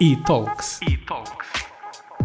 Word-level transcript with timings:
E-Talks. 0.00 0.78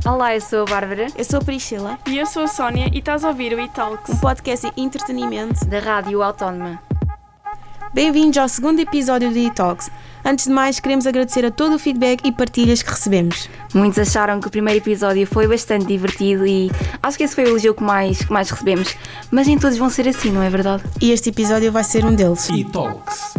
Olá, 0.05 0.35
eu 0.35 0.41
sou 0.41 0.61
a 0.63 0.65
Bárbara, 0.65 1.07
Eu 1.17 1.23
sou 1.23 1.39
a 1.39 1.43
Priscila, 1.43 1.97
E 2.07 2.17
eu 2.17 2.25
sou 2.25 2.43
a 2.43 2.47
Sónia 2.47 2.89
e 2.93 2.99
estás 2.99 3.23
a 3.23 3.29
ouvir 3.29 3.53
o 3.53 3.59
E-Talks. 3.59 4.13
um 4.13 4.17
podcast 4.17 4.71
de 4.71 4.81
entretenimento. 4.81 5.65
da 5.65 5.79
Rádio 5.79 6.21
Autónoma. 6.21 6.79
Bem-vindos 7.93 8.37
ao 8.37 8.47
segundo 8.49 8.79
episódio 8.79 9.29
do 9.31 9.37
E-Talks. 9.37 9.89
Antes 10.25 10.45
de 10.45 10.51
mais, 10.51 10.79
queremos 10.79 11.05
agradecer 11.05 11.45
a 11.45 11.51
todo 11.51 11.75
o 11.75 11.79
feedback 11.79 12.21
e 12.25 12.31
partilhas 12.31 12.81
que 12.81 12.89
recebemos. 12.89 13.49
Muitos 13.73 13.99
acharam 13.99 14.39
que 14.39 14.47
o 14.47 14.51
primeiro 14.51 14.79
episódio 14.79 15.25
foi 15.27 15.47
bastante 15.47 15.85
divertido 15.85 16.45
e 16.45 16.71
acho 17.01 17.17
que 17.17 17.23
esse 17.23 17.35
foi 17.35 17.43
o 17.45 17.47
elogio 17.49 17.73
que 17.73 17.83
mais, 17.83 18.19
que 18.23 18.31
mais 18.31 18.49
recebemos. 18.49 18.95
Mas 19.31 19.47
nem 19.47 19.57
todos 19.57 19.77
vão 19.77 19.89
ser 19.89 20.07
assim, 20.07 20.31
não 20.31 20.41
é 20.41 20.49
verdade? 20.49 20.83
E 21.01 21.11
este 21.11 21.29
episódio 21.29 21.71
vai 21.71 21.83
ser 21.83 22.05
um 22.05 22.15
deles. 22.15 22.49
E-Talks. 22.49 23.32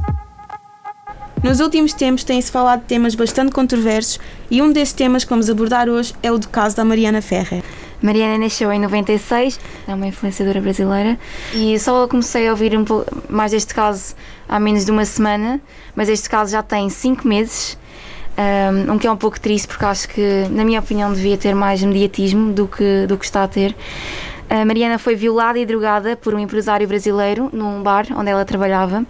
Nos 1.45 1.61
últimos 1.61 1.93
tempos 1.93 2.25
tem-se 2.25 2.51
falado 2.51 2.81
de 2.81 2.87
temas 2.87 3.15
bastante 3.15 3.53
controversos 3.53 4.19
e 4.51 4.63
um 4.63 4.73
destes 4.73 4.95
temas 4.95 5.25
que 5.25 5.31
vamos 5.31 5.51
abordar 5.51 5.91
hoje 5.91 6.15
é 6.23 6.33
o 6.33 6.39
do 6.39 6.49
caso 6.49 6.75
da 6.75 6.87
Mariana 6.87 7.21
Ferrer. 7.21 7.63
Mariana 8.01 8.39
nasceu 8.39 8.73
em 8.73 8.81
96, 8.81 9.61
é 9.87 9.95
uma 9.95 10.07
influenciadora 10.07 10.59
brasileira 10.63 11.19
e 11.53 11.79
só 11.79 12.09
comecei 12.09 12.49
a 12.49 12.51
ouvir 12.51 12.75
um 12.75 12.83
pouco 12.83 13.15
mais 13.29 13.51
deste 13.51 13.75
caso 13.75 14.15
há 14.49 14.59
menos 14.59 14.87
de 14.87 14.91
uma 14.91 15.05
semana, 15.05 15.61
mas 15.95 16.09
este 16.09 16.31
caso 16.31 16.51
já 16.51 16.63
tem 16.63 16.89
5 16.89 17.29
meses. 17.29 17.77
Um, 18.89 18.99
que 18.99 19.07
é 19.07 19.13
um 19.13 19.17
pouco 19.17 19.39
triste 19.39 19.69
porque 19.69 19.85
acho 19.85 20.09
que, 20.09 20.49
na 20.51 20.65
minha 20.65 20.81
opinião, 20.81 21.13
devia 21.13 21.39
ter 21.39 21.55
mais 21.55 21.81
mediatismo 21.85 22.53
do 22.53 22.67
que, 22.67 23.07
do 23.07 23.17
que 23.17 23.25
está 23.25 23.45
a 23.45 23.49
ter. 23.49 23.77
A 24.55 24.65
Mariana 24.65 25.01
foi 25.01 25.17
violada 25.17 25.59
e 25.59 25.67
drogada 25.67 26.17
por 26.17 26.33
um 26.33 26.39
empresário 26.39 26.87
brasileiro 26.87 27.51
num 27.53 27.83
bar 27.83 28.07
onde 28.17 28.31
ela 28.31 28.45
trabalhava. 28.45 29.05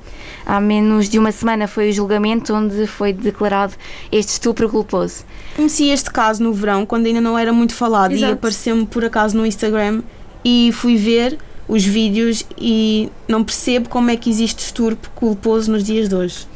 Há 0.46 0.58
menos 0.58 1.06
de 1.06 1.18
uma 1.18 1.30
semana 1.30 1.68
foi 1.68 1.90
o 1.90 1.92
julgamento 1.92 2.54
onde 2.54 2.86
foi 2.86 3.12
declarado 3.12 3.74
este 4.10 4.30
estupro 4.30 4.70
culposo. 4.70 5.22
Conheci 5.54 5.90
este 5.90 6.10
caso 6.10 6.42
no 6.42 6.50
verão, 6.50 6.86
quando 6.86 7.04
ainda 7.04 7.20
não 7.20 7.38
era 7.38 7.52
muito 7.52 7.74
falado, 7.74 8.12
e 8.12 8.14
Exato. 8.14 8.32
apareceu-me 8.32 8.86
por 8.86 9.04
acaso 9.04 9.36
no 9.36 9.44
Instagram 9.44 10.00
e 10.42 10.70
fui 10.72 10.96
ver 10.96 11.36
os 11.68 11.84
vídeos 11.84 12.46
e 12.56 13.10
não 13.28 13.44
percebo 13.44 13.90
como 13.90 14.10
é 14.10 14.16
que 14.16 14.30
existe 14.30 14.60
estupro 14.60 14.96
culposo 15.14 15.70
nos 15.70 15.84
dias 15.84 16.08
de 16.08 16.14
hoje. 16.14 16.46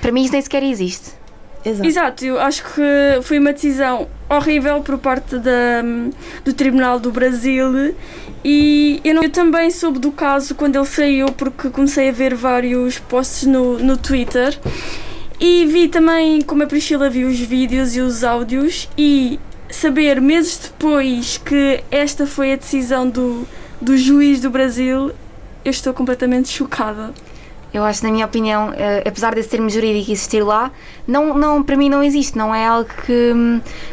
Para 0.00 0.10
mim, 0.10 0.22
isso 0.22 0.32
nem 0.32 0.40
sequer 0.40 0.62
existe. 0.62 1.10
Exato. 1.68 1.88
Exato, 1.88 2.24
eu 2.24 2.38
acho 2.40 2.62
que 2.62 2.80
foi 3.22 3.38
uma 3.40 3.52
decisão 3.52 4.06
horrível 4.30 4.80
por 4.82 4.98
parte 4.98 5.36
da, 5.38 5.82
do 6.44 6.52
Tribunal 6.52 7.00
do 7.00 7.10
Brasil 7.10 7.94
e 8.44 9.00
eu, 9.04 9.14
não- 9.16 9.22
eu 9.24 9.30
também 9.30 9.68
soube 9.70 9.98
do 9.98 10.12
caso 10.12 10.54
quando 10.54 10.76
ele 10.76 10.84
saiu 10.86 11.26
porque 11.32 11.68
comecei 11.70 12.08
a 12.08 12.12
ver 12.12 12.34
vários 12.36 12.98
posts 13.00 13.48
no, 13.48 13.78
no 13.80 13.96
Twitter 13.96 14.56
e 15.40 15.66
vi 15.66 15.88
também 15.88 16.40
como 16.40 16.62
a 16.62 16.66
Priscila 16.66 17.10
viu 17.10 17.26
os 17.28 17.38
vídeos 17.40 17.96
e 17.96 18.00
os 18.00 18.22
áudios 18.22 18.88
e 18.96 19.38
saber 19.68 20.20
meses 20.20 20.58
depois 20.62 21.36
que 21.38 21.82
esta 21.90 22.26
foi 22.26 22.52
a 22.52 22.56
decisão 22.56 23.08
do, 23.08 23.46
do 23.80 23.96
juiz 23.96 24.40
do 24.40 24.50
Brasil, 24.50 25.10
eu 25.64 25.70
estou 25.70 25.92
completamente 25.92 26.48
chocada. 26.48 27.12
Eu 27.76 27.84
acho, 27.84 28.02
na 28.02 28.10
minha 28.10 28.24
opinião, 28.24 28.72
eh, 28.74 29.02
apesar 29.06 29.34
desse 29.34 29.50
termo 29.50 29.68
jurídico 29.68 30.10
existir 30.10 30.42
lá, 30.42 30.70
não, 31.06 31.36
não, 31.36 31.62
para 31.62 31.76
mim 31.76 31.90
não 31.90 32.02
existe, 32.02 32.34
não 32.34 32.54
é 32.54 32.66
algo 32.66 32.88
que, 33.04 33.32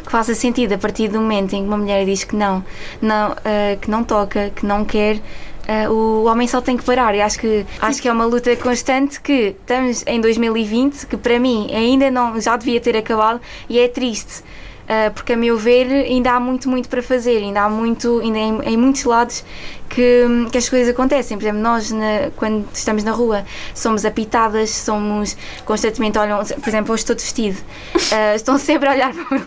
que 0.06 0.10
faça 0.10 0.34
sentido 0.34 0.72
a 0.72 0.78
partir 0.78 1.08
do 1.08 1.20
momento 1.20 1.52
em 1.52 1.60
que 1.60 1.68
uma 1.68 1.76
mulher 1.76 2.06
diz 2.06 2.24
que 2.24 2.34
não, 2.34 2.64
não 3.02 3.36
eh, 3.44 3.76
que 3.78 3.90
não 3.90 4.02
toca, 4.02 4.50
que 4.56 4.64
não 4.64 4.86
quer. 4.86 5.20
eh, 5.68 5.86
o 5.86 6.24
homem 6.24 6.48
só 6.48 6.62
tem 6.62 6.78
que 6.78 6.84
parar 6.84 7.14
e 7.14 7.20
acho 7.20 7.38
que, 7.38 7.66
acho 7.78 8.00
que 8.00 8.08
é 8.08 8.12
uma 8.12 8.24
luta 8.24 8.56
constante 8.56 9.20
que 9.20 9.54
estamos 9.60 10.02
em 10.06 10.18
2020 10.18 11.06
que 11.06 11.18
para 11.18 11.38
mim 11.38 11.70
ainda 11.70 12.10
não 12.10 12.40
já 12.40 12.56
devia 12.56 12.80
ter 12.80 12.96
acabado 12.96 13.38
e 13.68 13.78
é 13.78 13.86
triste 13.86 14.42
Uh, 14.42 14.73
porque 15.14 15.32
a 15.32 15.36
meu 15.36 15.56
ver 15.56 15.86
ainda 15.90 16.32
há 16.32 16.40
muito, 16.40 16.68
muito 16.68 16.88
para 16.88 17.02
fazer, 17.02 17.38
ainda 17.38 17.62
há 17.62 17.68
muito, 17.70 18.20
ainda 18.20 18.38
em, 18.38 18.60
em 18.72 18.76
muitos 18.76 19.04
lados 19.04 19.44
que, 19.88 20.24
que 20.52 20.58
as 20.58 20.68
coisas 20.68 20.88
acontecem. 20.92 21.36
Por 21.38 21.44
exemplo, 21.44 21.60
nós 21.62 21.90
na- 21.90 22.30
quando 22.36 22.66
estamos 22.72 23.02
na 23.04 23.12
rua 23.12 23.44
somos 23.74 24.04
apitadas, 24.04 24.70
somos 24.70 25.36
constantemente 25.64 26.18
olham, 26.18 26.44
por 26.44 26.68
exemplo, 26.68 26.92
hoje 26.92 27.02
estou 27.02 27.16
vestido, 27.16 27.58
uh, 27.96 28.34
estão 28.36 28.58
sempre 28.58 28.88
a 28.88 28.92
olhar 28.92 29.12
para 29.14 29.40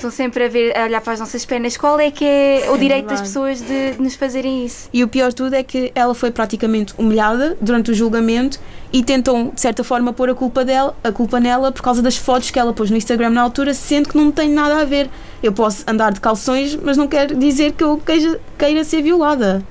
Estão 0.00 0.10
sempre 0.10 0.44
a, 0.44 0.48
ver, 0.48 0.74
a 0.74 0.84
olhar 0.84 1.00
para 1.02 1.12
as 1.12 1.20
nossas 1.20 1.44
pernas. 1.44 1.76
Qual 1.76 2.00
é 2.00 2.10
que 2.10 2.24
é 2.24 2.64
o 2.70 2.74
É 2.74 2.78
direito 2.78 3.08
das 3.08 3.20
pessoas 3.20 3.60
de, 3.60 3.90
de 3.92 4.00
nos 4.02 4.14
fazerem 4.14 4.64
isso? 4.64 4.88
E 4.94 5.04
o 5.04 5.08
pior 5.08 5.28
de 5.28 5.34
tudo 5.34 5.52
é 5.54 5.62
que 5.62 5.92
ela 5.94 6.14
foi 6.14 6.30
praticamente 6.30 6.94
humilhada 6.96 7.54
durante 7.60 7.90
o 7.90 7.94
julgamento 7.94 8.58
e 8.90 9.04
tentam, 9.04 9.50
de 9.54 9.60
certa 9.60 9.84
forma, 9.84 10.10
pôr 10.10 10.30
a 10.30 10.34
culpa, 10.34 10.64
dela, 10.64 10.96
a 11.04 11.12
culpa 11.12 11.38
nela 11.38 11.70
por 11.70 11.82
causa 11.82 12.00
das 12.00 12.16
fotos 12.16 12.50
que 12.50 12.58
ela 12.58 12.72
pôs 12.72 12.90
no 12.90 12.96
Instagram 12.96 13.28
na 13.28 13.42
altura, 13.42 13.74
sendo 13.74 14.08
que 14.08 14.16
não 14.16 14.32
tem 14.32 14.48
nada 14.48 14.80
a 14.80 14.84
ver. 14.86 15.10
Eu 15.42 15.52
posso 15.52 15.84
andar 15.86 16.12
de 16.14 16.20
calções, 16.20 16.74
mas 16.76 16.96
não 16.96 17.06
quer 17.06 17.34
dizer 17.34 17.72
que 17.72 17.84
eu 17.84 17.98
queira, 17.98 18.40
queira 18.56 18.82
ser 18.84 19.02
violada. 19.02 19.62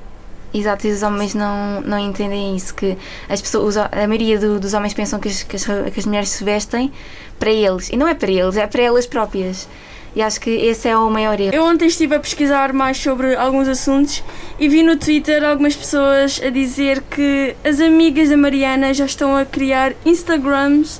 Exato, 0.53 0.85
e 0.85 0.91
os 0.91 1.01
homens 1.01 1.33
não, 1.33 1.81
não 1.81 1.97
entendem 1.97 2.55
isso, 2.55 2.75
que 2.75 2.95
as 3.27 3.41
pessoas, 3.41 3.77
a 3.77 3.89
maioria 4.07 4.37
do- 4.37 4.59
dos 4.59 4.75
homens 4.75 4.93
pensam 4.93 5.19
que 5.19 5.27
as, 5.27 5.41
que, 5.41 5.55
as, 5.55 5.63
que 5.65 5.99
as 5.99 6.05
mulheres 6.05 6.29
se 6.29 6.43
vestem 6.43 6.91
para 7.39 7.49
eles, 7.51 7.89
e 7.89 7.97
não 7.97 8.07
é 8.07 8.13
para 8.13 8.31
eles, 8.31 8.57
é 8.57 8.67
para 8.67 8.81
elas 8.83 9.07
próprias. 9.07 9.67
E 10.15 10.21
acho 10.21 10.41
que 10.41 10.49
esse 10.49 10.87
é 10.87 10.97
o 10.97 11.09
maior 11.09 11.39
erro. 11.39 11.53
Eu 11.53 11.63
ontem 11.63 11.87
estive 11.87 12.15
a 12.15 12.19
pesquisar 12.19 12.73
mais 12.73 12.97
sobre 12.97 13.35
alguns 13.35 13.67
assuntos 13.67 14.23
e 14.59 14.67
vi 14.67 14.83
no 14.83 14.97
Twitter 14.97 15.43
algumas 15.43 15.75
pessoas 15.75 16.41
a 16.43 16.49
dizer 16.49 17.01
que 17.09 17.55
as 17.63 17.79
amigas 17.79 18.29
da 18.29 18.37
Mariana 18.37 18.93
já 18.93 19.05
estão 19.05 19.35
a 19.35 19.45
criar 19.45 19.93
Instagrams 20.05 20.99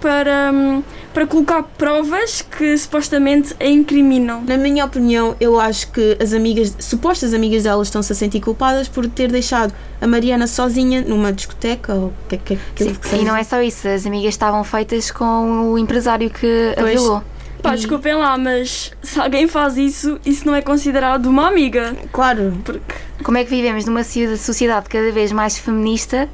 para, 0.00 0.50
hum, 0.52 0.82
para 1.12 1.26
colocar 1.26 1.62
provas 1.62 2.42
que 2.42 2.76
supostamente 2.76 3.54
a 3.60 3.66
incriminam. 3.66 4.42
Na 4.46 4.56
minha 4.56 4.84
opinião, 4.84 5.36
eu 5.40 5.60
acho 5.60 5.90
que 5.92 6.16
as 6.20 6.32
amigas, 6.32 6.74
supostas 6.80 7.34
amigas 7.34 7.64
dela, 7.64 7.82
estão-se 7.82 8.12
a 8.12 8.14
sentir 8.14 8.40
culpadas 8.40 8.88
por 8.88 9.06
ter 9.06 9.30
deixado 9.30 9.72
a 10.00 10.06
Mariana 10.06 10.46
sozinha 10.46 11.02
numa 11.02 11.32
discoteca 11.32 11.94
ou 11.94 12.12
que, 12.28 12.38
que, 12.38 12.58
que, 12.74 12.84
Sim, 12.84 13.20
e 13.20 13.24
não 13.24 13.36
é 13.36 13.44
só 13.44 13.60
isso, 13.62 13.86
as 13.88 14.06
amigas 14.06 14.30
estavam 14.30 14.64
feitas 14.64 15.10
com 15.10 15.72
o 15.72 15.78
empresário 15.78 16.30
que 16.30 16.74
a 16.76 16.80
Pois. 16.80 16.92
violou. 16.92 17.22
Pá, 17.62 17.74
E- 17.74 17.76
desculpem 17.76 18.14
lá, 18.14 18.36
mas 18.38 18.92
se 19.02 19.20
alguém 19.20 19.46
faz 19.48 19.76
isso, 19.76 20.18
isso 20.24 20.46
não 20.46 20.54
é 20.54 20.62
considerado 20.62 21.26
uma 21.26 21.48
amiga. 21.48 21.94
Claro, 22.12 22.52
Porque 22.64 22.94
Como 23.22 23.36
é 23.36 23.44
que 23.44 23.50
vivemos 23.50 23.84
numa 23.84 24.02
socie- 24.02 24.36
sociedade 24.36 24.88
cada 24.88 25.12
vez 25.12 25.30
mais 25.30 25.58
feminista 25.58 26.26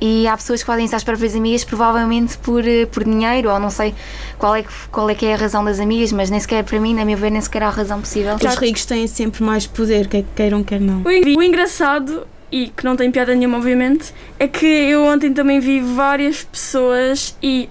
e 0.00 0.26
há 0.26 0.34
pessoas 0.34 0.60
que 0.62 0.66
fazem 0.66 0.86
isso 0.86 0.96
às 0.96 1.04
próprias 1.04 1.34
amigas 1.36 1.64
provavelmente 1.64 2.38
por, 2.38 2.66
eh, 2.66 2.86
por 2.86 3.04
dinheiro 3.04 3.50
ou 3.50 3.60
não 3.60 3.68
sei 3.68 3.94
qual 4.38 4.54
é, 4.56 4.62
que, 4.62 4.70
qual 4.90 5.10
é 5.10 5.14
que 5.14 5.26
é 5.26 5.34
a 5.34 5.36
razão 5.36 5.62
das 5.62 5.78
amigas, 5.78 6.10
mas 6.12 6.30
nem 6.30 6.40
sequer 6.40 6.64
para 6.64 6.80
mim, 6.80 6.94
na 6.94 7.04
minha 7.04 7.16
ver, 7.18 7.30
nem 7.30 7.40
sequer 7.42 7.62
há 7.62 7.68
razão 7.68 8.00
possível. 8.00 8.36
os 8.36 8.54
ricos 8.56 8.86
têm 8.86 9.06
sempre 9.06 9.42
mais 9.44 9.66
poder, 9.66 10.08
quer 10.08 10.24
queiram, 10.34 10.64
quer 10.64 10.80
não. 10.80 11.02
O 11.36 11.42
engraçado, 11.42 12.26
e 12.50 12.68
que 12.68 12.82
não 12.84 12.96
tem 12.96 13.10
piada 13.10 13.34
nenhuma, 13.34 13.58
obviamente, 13.58 14.14
é 14.38 14.48
que 14.48 14.64
eu 14.66 15.04
ontem 15.04 15.34
também 15.34 15.60
vi 15.60 15.80
várias 15.80 16.42
pessoas 16.42 17.36
e 17.42 17.68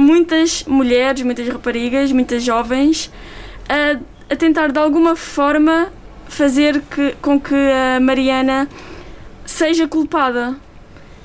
muitas 0.00 0.64
mulheres, 0.64 1.22
muitas 1.22 1.46
raparigas, 1.48 2.10
muitas 2.12 2.42
jovens 2.42 3.10
a, 3.68 4.32
a 4.32 4.36
tentar 4.36 4.72
de 4.72 4.78
alguma 4.78 5.14
forma 5.14 5.92
fazer 6.28 6.80
que, 6.82 7.14
com 7.20 7.40
que 7.40 7.54
a 7.54 8.00
Mariana 8.00 8.68
seja 9.44 9.86
culpada. 9.86 10.56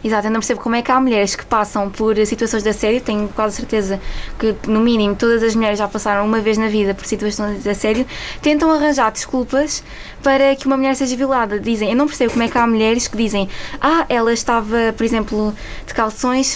Exato, 0.03 0.27
eu 0.27 0.31
não 0.31 0.39
percebo 0.39 0.61
como 0.61 0.75
é 0.75 0.83
que 0.83 0.91
há 0.91 1.01
mulheres 1.01 1.35
que 1.35 1.43
passam 1.43 1.89
por 1.89 2.15
situações 2.27 2.61
de 2.61 2.69
assédio, 2.69 3.01
tenho 3.01 3.27
quase 3.29 3.55
certeza 3.55 3.99
que, 4.37 4.55
no 4.67 4.79
mínimo, 4.79 5.15
todas 5.15 5.41
as 5.41 5.55
mulheres 5.55 5.79
já 5.79 5.87
passaram 5.87 6.23
uma 6.23 6.39
vez 6.39 6.59
na 6.59 6.67
vida 6.67 6.93
por 6.93 7.07
situações 7.07 7.63
de 7.63 7.69
assédio, 7.71 8.05
tentam 8.39 8.69
arranjar 8.69 9.11
desculpas 9.11 9.83
para 10.21 10.55
que 10.55 10.67
uma 10.67 10.77
mulher 10.77 10.95
seja 10.95 11.15
violada. 11.15 11.59
Dizem, 11.59 11.89
eu 11.89 11.95
não 11.95 12.05
percebo 12.05 12.33
como 12.33 12.43
é 12.43 12.47
que 12.47 12.55
há 12.55 12.67
mulheres 12.67 13.07
que 13.07 13.17
dizem, 13.17 13.49
ah, 13.81 14.05
ela 14.07 14.31
estava, 14.31 14.93
por 14.95 15.03
exemplo, 15.03 15.55
de 15.87 15.93
calções, 15.95 16.55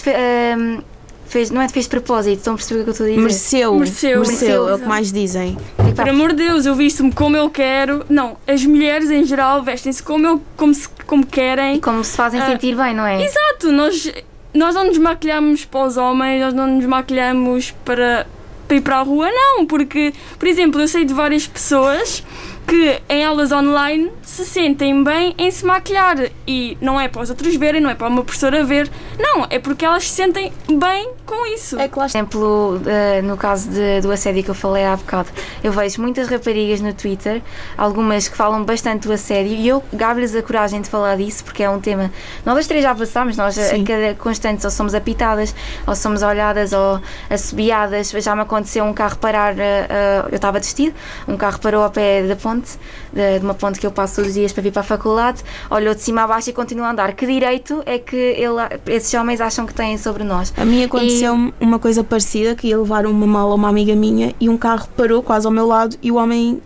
fez, 1.30 1.50
não 1.50 1.62
é 1.62 1.68
fez 1.68 1.86
de 1.86 1.90
propósito, 1.90 2.38
estão 2.38 2.54
a 2.54 2.56
perceber 2.56 2.80
o 2.80 2.84
que 2.84 2.90
eu 2.90 2.92
estou 2.92 3.06
a 3.06 3.08
dizer? 3.10 3.20
Mereceu, 3.22 3.74
Mereceu. 3.74 4.20
mereceu, 4.20 4.68
é 4.68 4.74
o 4.74 4.78
que 4.78 4.86
mais 4.86 5.12
dizem. 5.12 5.56
Tipo, 5.84 5.94
Por 5.94 6.08
amor 6.08 6.30
de 6.34 6.46
Deus, 6.46 6.66
eu 6.66 6.74
visto-me 6.74 7.12
como 7.12 7.36
eu 7.36 7.48
quero. 7.48 8.04
Não, 8.08 8.36
as 8.46 8.64
mulheres 8.64 9.10
em 9.10 9.24
geral 9.24 9.62
vestem-se 9.62 10.02
como, 10.02 10.26
eu, 10.26 10.42
como, 10.56 10.74
se- 10.74 10.88
como 11.06 11.24
querem. 11.26 11.76
e 11.76 11.80
como 11.80 12.02
se 12.04 12.16
fazem 12.16 12.40
Ah, 12.40 12.46
sentir 12.46 12.74
bem, 12.76 12.94
não 12.94 13.06
é? 13.06 13.24
Exato, 13.24 13.70
nós, 13.72 14.12
nós 14.52 14.74
não 14.74 14.84
nos 14.88 14.98
maquilhamos 14.98 15.64
para 15.64 15.86
os 15.86 15.96
homens, 15.96 16.40
nós 16.42 16.52
não 16.54 16.66
nos 16.66 16.84
maquilhamos 16.86 17.70
para, 17.84 18.26
para 18.66 18.76
ir 18.76 18.80
para 18.80 18.96
a 18.98 19.02
rua, 19.02 19.28
não, 19.30 19.64
porque, 19.66 20.12
por 20.38 20.48
exemplo, 20.48 20.80
eu 20.80 20.88
sei 20.88 21.04
de 21.04 21.14
várias 21.14 21.46
pessoas 21.46 22.22
que 22.70 23.02
em 23.08 23.24
aulas 23.24 23.50
online 23.50 24.12
se 24.22 24.44
sentem 24.44 25.02
bem 25.02 25.34
em 25.36 25.50
se 25.50 25.66
maquilhar 25.66 26.16
e 26.46 26.78
não 26.80 27.00
é 27.00 27.08
para 27.08 27.22
os 27.22 27.28
outros 27.28 27.56
verem, 27.56 27.80
não 27.80 27.90
é 27.90 27.96
para 27.96 28.06
uma 28.06 28.22
professora 28.22 28.62
ver, 28.62 28.88
não, 29.18 29.44
é 29.50 29.58
porque 29.58 29.84
elas 29.84 30.08
se 30.08 30.14
sentem 30.14 30.52
bem 30.68 31.10
com 31.26 31.46
isso. 31.52 31.76
É 31.80 31.88
claro. 31.88 32.08
Por 32.08 32.16
exemplo, 32.16 32.76
uh, 32.76 33.22
no 33.24 33.36
caso 33.36 33.70
de, 33.70 34.00
do 34.00 34.12
assédio 34.12 34.44
que 34.44 34.50
eu 34.50 34.54
falei 34.54 34.84
há 34.84 34.96
bocado, 34.96 35.28
eu 35.64 35.72
vejo 35.72 36.00
muitas 36.00 36.28
raparigas 36.28 36.80
no 36.80 36.94
Twitter, 36.94 37.42
algumas 37.76 38.28
que 38.28 38.36
falam 38.36 38.62
bastante 38.62 39.08
do 39.08 39.12
assédio, 39.12 39.52
e 39.52 39.66
eu 39.66 39.82
gabo-lhes 39.92 40.32
a 40.36 40.42
coragem 40.42 40.80
de 40.80 40.88
falar 40.88 41.16
disso, 41.16 41.42
porque 41.42 41.64
é 41.64 41.70
um 41.70 41.80
tema. 41.80 42.12
Nós 42.46 42.56
as 42.56 42.68
três 42.68 42.84
já 42.84 42.94
passámos, 42.94 43.36
nós 43.36 43.58
a, 43.58 43.74
a 43.74 43.84
cada 43.84 44.14
constante 44.14 44.64
ou 44.64 44.70
somos 44.70 44.94
apitadas, 44.94 45.52
ou 45.88 45.96
somos 45.96 46.22
olhadas, 46.22 46.72
ou 46.72 47.00
assobiadas. 47.28 48.10
Já 48.10 48.36
me 48.36 48.42
aconteceu 48.42 48.84
um 48.84 48.92
carro 48.92 49.16
parar, 49.18 49.54
uh, 49.54 49.56
uh, 49.56 50.28
eu 50.30 50.36
estava 50.36 50.60
vestido, 50.60 50.94
um 51.26 51.36
carro 51.36 51.58
parou 51.58 51.82
ao 51.82 51.90
pé 51.90 52.22
da 52.22 52.36
ponte, 52.36 52.59
de, 52.60 53.38
de, 53.38 53.44
uma 53.44 53.54
ponte 53.54 53.78
que 53.78 53.86
eu 53.86 53.90
passo 53.90 54.16
todos 54.16 54.30
os 54.30 54.34
dias 54.34 54.52
para 54.52 54.62
vir 54.62 54.72
para 54.72 54.80
a 54.80 54.84
faculdade, 54.84 55.42
olhou 55.70 55.94
de 55.94 56.02
cima 56.02 56.22
a 56.22 56.26
baixo 56.26 56.50
e 56.50 56.52
continua 56.52 56.86
a 56.86 56.90
andar. 56.90 57.12
Que 57.14 57.26
direito 57.26 57.82
é 57.86 57.98
que 57.98 58.16
ele, 58.16 58.56
esses 58.86 59.12
homens 59.14 59.40
acham 59.40 59.66
que 59.66 59.74
têm 59.74 59.96
sobre 59.98 60.24
nós? 60.24 60.52
A 60.56 60.64
mim 60.64 60.84
aconteceu 60.84 61.34
e... 61.34 61.52
uma 61.60 61.78
coisa 61.78 62.04
parecida, 62.04 62.54
que 62.54 62.68
ia 62.68 62.78
levar 62.78 63.06
uma 63.06 63.26
mala 63.26 63.52
a 63.52 63.54
uma 63.54 63.68
amiga 63.68 63.94
minha 63.94 64.34
e 64.40 64.48
um 64.48 64.56
carro 64.56 64.88
parou 64.96 65.22
quase 65.22 65.46
ao 65.46 65.52
meu 65.52 65.66
lado 65.66 65.96
e 66.02 66.10
o 66.10 66.16
homem 66.16 66.60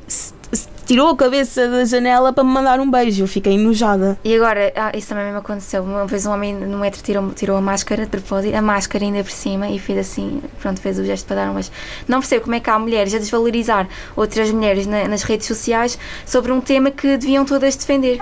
tirou 0.84 1.08
a 1.08 1.16
cabeça 1.16 1.69
da 1.69 1.84
janela 1.84 2.32
para 2.32 2.44
me 2.44 2.50
mandar 2.50 2.81
um 2.81 2.90
beijo. 2.90 3.25
Eu 3.25 3.28
fiquei 3.28 3.54
enojada. 3.54 4.19
E 4.25 4.34
agora, 4.34 4.72
ah, 4.76 4.92
isso 4.94 5.08
também 5.08 5.31
me 5.31 5.38
aconteceu. 5.38 5.82
Uma 5.82 6.06
vez 6.06 6.26
um 6.26 6.32
homem 6.32 6.54
no 6.54 6.78
metro 6.78 7.02
tirou, 7.02 7.32
tirou 7.32 7.56
a 7.56 7.60
máscara 7.60 8.04
de 8.04 8.10
propósito, 8.10 8.54
a 8.54 8.62
máscara 8.62 9.04
ainda 9.04 9.22
por 9.22 9.32
cima 9.32 9.69
e 9.69 9.78
fez 9.78 9.98
assim, 9.98 10.42
pronto, 10.60 10.81
fez 10.81 10.98
o 10.98 11.04
gesto 11.04 11.26
para 11.26 11.36
dar 11.36 11.50
um 11.50 11.54
beijo. 11.54 11.70
Não 12.06 12.20
percebo 12.20 12.44
como 12.44 12.54
é 12.54 12.60
que 12.60 12.70
há 12.70 12.78
mulheres 12.78 13.14
a 13.14 13.19
desvalorizar 13.19 13.88
outras 14.16 14.50
mulheres 14.50 14.86
na, 14.86 15.08
nas 15.08 15.22
redes 15.22 15.46
sociais 15.46 15.98
sobre 16.26 16.52
um 16.52 16.60
tema 16.60 16.90
que 16.90 17.16
deviam 17.16 17.44
todas 17.44 17.76
defender. 17.76 18.19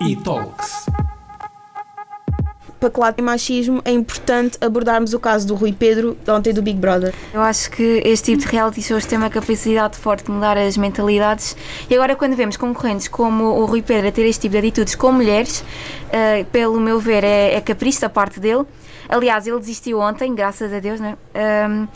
E 0.00 0.16
Talks 0.16 0.86
para 2.80 2.90
claro 2.90 3.14
e 3.18 3.22
machismo, 3.22 3.82
é 3.84 3.92
importante 3.92 4.56
abordarmos 4.60 5.12
o 5.12 5.20
caso 5.20 5.46
do 5.46 5.54
Rui 5.54 5.72
Pedro, 5.72 6.16
de 6.24 6.30
ontem 6.30 6.52
do 6.52 6.62
Big 6.62 6.78
Brother. 6.78 7.14
Eu 7.32 7.42
acho 7.42 7.70
que 7.70 8.02
este 8.04 8.32
tipo 8.32 8.46
de 8.46 8.48
reality 8.50 8.82
shows 8.82 9.04
tem 9.04 9.18
uma 9.18 9.28
capacidade 9.28 9.98
forte 9.98 10.24
de 10.24 10.30
mudar 10.30 10.56
as 10.56 10.78
mentalidades 10.78 11.54
e 11.88 11.94
agora 11.94 12.16
quando 12.16 12.34
vemos 12.34 12.56
concorrentes 12.56 13.06
como 13.06 13.44
o 13.44 13.66
Rui 13.66 13.82
Pedro 13.82 14.08
a 14.08 14.12
ter 14.12 14.26
este 14.26 14.42
tipo 14.42 14.52
de 14.52 14.58
atitudes 14.58 14.94
com 14.94 15.12
mulheres, 15.12 15.60
uh, 15.60 16.44
pelo 16.46 16.80
meu 16.80 16.98
ver 16.98 17.22
é, 17.22 17.54
é 17.54 17.60
capricho 17.60 18.00
da 18.00 18.08
parte 18.08 18.40
dele. 18.40 18.64
Aliás, 19.08 19.46
ele 19.46 19.58
desistiu 19.58 20.00
ontem, 20.00 20.34
graças 20.34 20.72
a 20.72 20.78
Deus? 20.78 21.00
Um, 21.00 21.84
uh, 21.84 21.88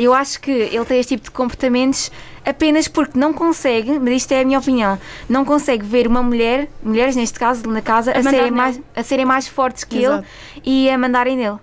eu 0.00 0.12
acho 0.12 0.40
que 0.40 0.50
ele 0.50 0.84
tem 0.84 0.98
este 0.98 1.16
tipo 1.16 1.24
de 1.24 1.30
comportamentos 1.30 2.10
apenas 2.44 2.88
porque 2.88 3.18
não 3.18 3.32
consegue, 3.32 3.98
mas 3.98 4.14
isto 4.14 4.32
é 4.32 4.40
a 4.40 4.44
minha 4.44 4.58
opinião, 4.58 4.98
não 5.28 5.44
consegue 5.44 5.84
ver 5.84 6.06
uma 6.06 6.22
mulher, 6.22 6.68
mulheres 6.82 7.14
neste 7.14 7.38
caso 7.38 7.68
na 7.68 7.82
casa, 7.82 8.12
a, 8.12 8.18
a 8.18 8.22
serem, 8.22 8.50
mais, 8.50 8.80
a 8.96 9.02
serem 9.02 9.24
mais 9.24 9.46
fortes 9.46 9.84
que 9.84 9.98
Exato. 9.98 10.24
ele 10.56 10.62
e 10.64 10.90
a 10.90 10.96
mandarem 10.96 11.36
nele. 11.36 11.58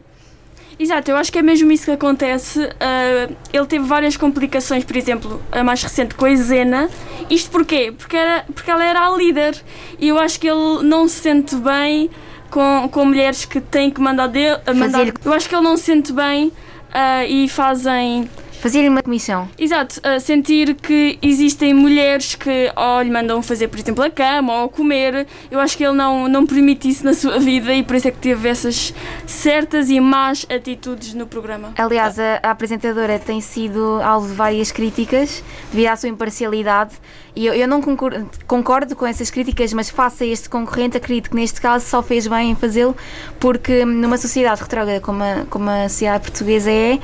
Exato, 0.77 1.09
eu 1.09 1.15
acho 1.15 1.31
que 1.31 1.39
é 1.39 1.41
mesmo 1.41 1.71
isso 1.71 1.85
que 1.85 1.91
acontece. 1.91 2.59
Uh, 2.59 3.35
ele 3.53 3.65
teve 3.65 3.85
várias 3.85 4.17
complicações, 4.17 4.83
por 4.83 4.95
exemplo, 4.97 5.41
a 5.51 5.63
mais 5.63 5.81
recente 5.81 6.13
com 6.15 6.25
a 6.25 6.35
Zena. 6.35 6.89
Isto 7.29 7.50
porquê? 7.50 7.94
Porque, 7.97 8.17
era, 8.17 8.44
porque 8.53 8.69
ela 8.69 8.85
era 8.85 9.07
a 9.07 9.15
líder 9.15 9.56
e 9.97 10.09
eu 10.09 10.19
acho 10.19 10.38
que 10.38 10.47
ele 10.47 10.83
não 10.83 11.07
se 11.07 11.21
sente 11.21 11.56
bem 11.56 12.09
com, 12.50 12.89
com 12.91 13.06
mulheres 13.06 13.45
que 13.45 13.62
têm 13.62 13.89
que 13.89 14.01
mandar 14.01 14.27
dele. 14.27 14.59
Mandar, 14.75 15.07
eu 15.23 15.33
acho 15.33 15.47
que 15.47 15.56
ele 15.56 15.63
não 15.63 15.77
se 15.77 15.83
sente 15.83 16.12
bem 16.12 16.51
uh, 16.95 17.25
e 17.27 17.50
fazem 17.50 18.30
Fazer 18.65 18.89
uma 18.89 19.03
comissão. 19.03 19.47
Exato, 19.59 20.00
uh, 20.00 20.19
sentir 20.19 20.73
que 20.73 21.19
existem 21.21 21.71
mulheres 21.71 22.33
que 22.33 22.71
ou 22.75 23.00
lhe 23.03 23.12
mandam 23.12 23.39
fazer, 23.44 23.67
por 23.67 23.77
exemplo, 23.77 24.03
a 24.03 24.09
cama 24.09 24.63
ou 24.63 24.69
comer. 24.69 25.27
Eu 25.51 25.59
acho 25.59 25.77
que 25.77 25.83
ele 25.85 25.95
não, 25.95 26.27
não 26.27 26.47
permite 26.47 26.89
isso 26.89 27.06
na 27.06 27.13
sua 27.13 27.38
vida 27.38 27.71
e 27.71 27.83
por 27.83 27.95
isso 27.95 28.07
é 28.07 28.12
que 28.12 28.17
teve 28.17 28.50
essas 28.50 28.91
certas 29.27 29.91
e 29.91 30.00
más 30.00 30.47
atitudes 30.50 31.13
no 31.13 31.27
programa. 31.27 31.75
Aliás, 31.77 32.17
a, 32.17 32.39
a 32.41 32.50
apresentadora 32.50 33.19
tem 33.19 33.39
sido 33.39 34.01
alvo 34.01 34.29
de 34.29 34.33
várias 34.33 34.71
críticas 34.71 35.44
devido 35.71 35.89
à 35.89 35.95
sua 35.95 36.09
imparcialidade. 36.09 36.95
E 37.35 37.45
eu, 37.45 37.53
eu 37.53 37.67
não 37.67 37.83
concordo, 37.83 38.27
concordo, 38.47 38.95
com 38.95 39.06
essas 39.06 39.29
críticas, 39.29 39.73
mas 39.73 39.91
face 39.91 40.23
a 40.23 40.27
este 40.27 40.50
concorrente, 40.50 40.97
acredito 40.97 41.29
que 41.29 41.35
neste 41.35 41.62
caso 41.62 41.85
só 41.85 42.01
fez 42.01 42.25
bem 42.25 42.50
em 42.50 42.56
fazê-lo, 42.56 42.97
porque 43.39 43.85
numa 43.85 44.17
sociedade 44.17 44.59
retrógrada 44.63 45.00
como 45.01 45.21
a, 45.21 45.45
como 45.51 45.69
a 45.69 45.88
sociedade 45.88 46.23
portuguesa 46.23 46.71
é, 46.71 47.00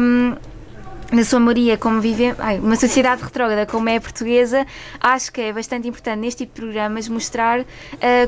um, 0.00 0.36
na 1.10 1.24
sua 1.24 1.40
maioria, 1.40 1.76
como 1.76 2.00
vive 2.00 2.34
uma 2.62 2.76
sociedade 2.76 3.22
retrógrada 3.22 3.66
como 3.66 3.88
é 3.88 3.96
a 3.96 4.00
portuguesa, 4.00 4.66
acho 5.00 5.32
que 5.32 5.40
é 5.40 5.52
bastante 5.52 5.88
importante 5.88 6.18
neste 6.20 6.44
tipo 6.44 6.54
de 6.54 6.60
programas 6.60 7.08
mostrar 7.08 7.60
uh, 7.60 7.64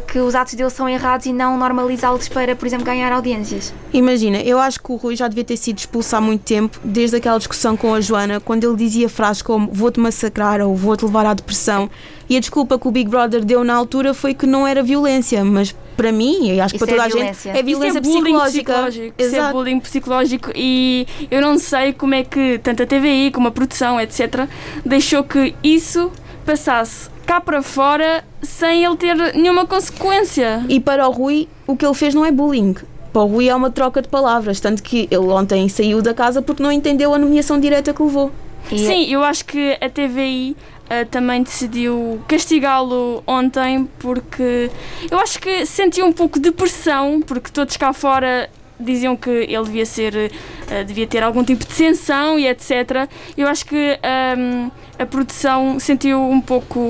que 0.07 0.19
os 0.19 0.35
atos 0.35 0.55
dele 0.55 0.71
são 0.71 0.89
errados 0.89 1.27
e 1.27 1.33
não 1.33 1.57
normalizá-los 1.57 2.29
para, 2.29 2.57
por 2.57 2.67
exemplo, 2.67 2.85
ganhar 2.85 3.13
audiências. 3.13 3.73
Imagina, 3.93 4.39
eu 4.39 4.59
acho 4.59 4.83
que 4.83 4.91
o 4.91 4.97
Rui 4.97 5.17
já 5.17 5.29
devia 5.29 5.45
ter 5.45 5.57
sido 5.57 5.79
expulso 5.79 6.17
há 6.17 6.21
muito 6.21 6.43
tempo, 6.43 6.79
desde 6.83 7.17
aquela 7.17 7.39
discussão 7.39 7.77
com 7.77 7.95
a 7.95 8.01
Joana, 8.01 8.41
quando 8.41 8.65
ele 8.65 8.77
dizia 8.77 9.09
frases 9.09 9.43
como 9.43 9.71
vou-te 9.73 10.01
massacrar 10.01 10.61
ou 10.61 10.75
vou-te 10.75 11.05
levar 11.05 11.27
à 11.27 11.35
depressão. 11.35 11.91
E 12.29 12.37
a 12.37 12.41
desculpa 12.41 12.79
que 12.79 12.89
o 12.89 12.91
Big 12.91 13.09
Brother 13.11 13.45
deu 13.45 13.65
na 13.65 13.75
altura 13.75 14.15
foi 14.15 14.35
que 14.35 14.47
não 14.47 14.67
era 14.67 14.83
violência, 14.83 15.45
mas 15.45 15.75
para 15.97 16.11
mim, 16.11 16.49
e 16.51 16.61
acho 16.61 16.75
que 16.75 16.79
para 16.79 16.89
toda 16.89 17.03
é 17.03 17.07
a 17.07 17.09
gente, 17.09 17.49
é 17.49 17.63
violência 17.63 17.99
Isso 18.01 18.09
é 18.09 18.21
psicológica. 18.21 18.73
psicológico. 18.73 19.15
Isso 19.19 19.37
é 19.37 19.53
bullying 19.53 19.81
psicológico 19.81 20.51
e 20.55 21.07
eu 21.31 21.41
não 21.41 21.59
sei 21.59 21.93
como 21.93 22.15
é 22.15 22.25
que 22.25 22.59
tanto 22.59 22.83
a 22.83 22.87
TVI 22.87 23.31
como 23.31 23.49
a 23.49 23.51
produção, 23.51 24.01
etc., 24.01 24.49
deixou 24.85 25.23
que 25.23 25.55
isso 25.63 26.11
passasse 26.45 27.11
cá 27.27 27.41
para 27.41 27.63
fora 27.63 28.25
sem 28.43 28.85
ele 28.85 28.97
ter 28.97 29.15
nenhuma 29.35 29.67
consequência. 29.67 30.65
E 30.69 30.81
para 30.81 31.09
o 31.09 31.13
Rui, 31.13 31.49
o 31.67 31.77
que 31.77 31.85
ele 31.87 31.95
fez 31.95 32.15
não 32.15 32.25
é 32.25 32.33
bullying. 32.33 32.75
Para 33.13 33.23
o 33.23 33.27
Rui 33.27 33.49
é 33.49 33.55
uma 33.55 33.71
troca 33.71 34.01
de 34.01 34.09
palavras, 34.09 34.59
tanto 34.59 34.83
que 34.83 35.07
ele 35.11 35.27
ontem 35.27 35.69
saiu 35.69 36.01
da 36.01 36.15
casa 36.15 36.41
porque 36.41 36.63
não 36.63 36.73
entendeu 36.73 37.13
a 37.15 37.19
nomeação 37.19 37.61
direta 37.61 37.93
que 37.93 38.03
levou. 38.03 38.33
Sim, 38.69 39.05
eu 39.13 39.23
acho 39.23 39.45
que 39.45 39.77
a 39.81 39.89
TVI 39.89 40.57
uh, 40.93 41.07
também 41.07 41.43
decidiu 41.43 42.23
castigá-lo 42.29 43.23
ontem 43.27 43.89
porque 43.99 44.71
eu 45.11 45.19
acho 45.19 45.39
que 45.39 45.65
sentiu 45.65 46.05
um 46.07 46.13
pouco 46.13 46.39
de 46.39 46.53
pressão, 46.53 47.21
porque 47.23 47.51
todos 47.51 47.77
cá 47.77 47.93
fora 47.93 48.51
diziam 48.79 49.17
que 49.17 49.31
ele 49.31 49.65
devia 49.65 49.87
ser 49.87 50.15
uh, 50.15 50.85
devia 50.85 51.07
ter 51.07 51.23
algum 51.23 51.43
tipo 51.43 51.65
de 51.65 51.73
sanção 51.73 52.39
e 52.39 52.47
etc. 52.47 53.09
Eu 53.37 53.49
acho 53.49 53.65
que 53.65 53.77
um, 53.77 53.99
ehm, 54.03 54.71
a 54.99 55.07
produção 55.07 55.79
sentiu 55.79 56.21
um 56.21 56.41
pouco 56.41 56.81